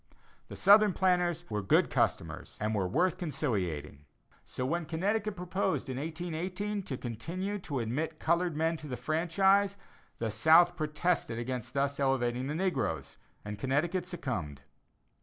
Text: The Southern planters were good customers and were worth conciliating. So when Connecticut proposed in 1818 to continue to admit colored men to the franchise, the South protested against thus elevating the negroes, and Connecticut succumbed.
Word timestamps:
The 0.47 0.55
Southern 0.55 0.93
planters 0.93 1.45
were 1.47 1.61
good 1.61 1.91
customers 1.91 2.57
and 2.59 2.73
were 2.73 2.87
worth 2.87 3.19
conciliating. 3.19 4.05
So 4.47 4.65
when 4.65 4.87
Connecticut 4.87 5.35
proposed 5.35 5.89
in 5.89 5.97
1818 5.97 6.81
to 6.81 6.97
continue 6.97 7.59
to 7.59 7.77
admit 7.79 8.19
colored 8.19 8.55
men 8.57 8.77
to 8.77 8.87
the 8.87 8.97
franchise, 8.97 9.77
the 10.17 10.31
South 10.31 10.75
protested 10.75 11.37
against 11.37 11.75
thus 11.75 11.99
elevating 11.99 12.47
the 12.47 12.55
negroes, 12.55 13.19
and 13.45 13.59
Connecticut 13.59 14.07
succumbed. 14.07 14.63